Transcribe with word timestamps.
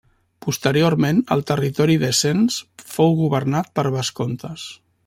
Posteriorment 0.45 1.19
el 1.35 1.43
territori 1.51 1.99
de 2.05 2.11
Sens 2.21 2.59
fou 2.97 3.17
governat 3.21 3.73
per 3.79 3.87
vescomtes. 3.99 4.69